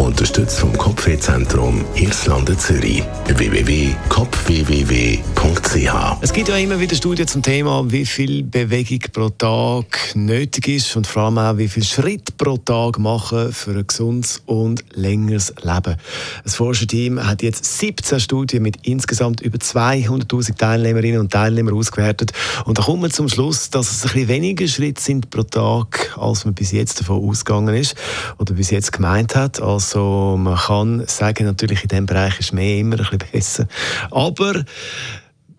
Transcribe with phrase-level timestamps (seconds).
[0.00, 3.02] Unterstützt vom Kopfwehzentrum Irlande Zürich.
[3.26, 5.92] www.kopfwww.ch
[6.22, 10.96] Es gibt ja immer wieder Studien zum Thema, wie viel Bewegung pro Tag nötig ist
[10.96, 15.52] und vor allem auch, wie viel Schritt pro Tag machen für ein gesundes und längeres
[15.62, 15.96] Leben.
[16.44, 22.32] Das Forscherteam hat jetzt 17 Studien mit insgesamt über 200.000 Teilnehmerinnen und Teilnehmern ausgewertet
[22.64, 26.16] und da kommt man zum Schluss, dass es ein bisschen weniger Schritte sind pro Tag,
[26.18, 27.96] als man bis jetzt davon ausgegangen ist
[28.38, 29.60] oder bis jetzt gemeint hat.
[29.60, 33.66] Also also man kann sagen, natürlich in diesem Bereich ist mehr immer ein bisschen besser.
[34.12, 34.64] Aber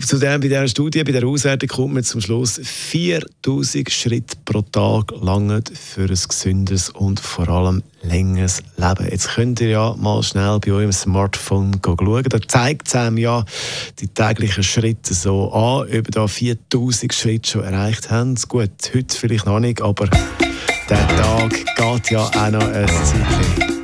[0.00, 4.62] zu der, bei dieser Studie, bei der Auswertung kommt man zum Schluss, 4000 Schritte pro
[4.62, 9.08] Tag langen für ein gesünderes und vor allem längeres Leben.
[9.10, 12.24] Jetzt könnt ihr ja mal schnell bei eurem Smartphone schauen.
[12.24, 13.44] Da zeigt es einem ja
[14.00, 18.48] die täglichen Schritte so an, ob ihr da 4000 Schritte schon erreicht habt.
[18.48, 20.08] Gut, heute vielleicht noch nicht, aber
[20.88, 23.83] der Tag geht ja auch noch ein Zeit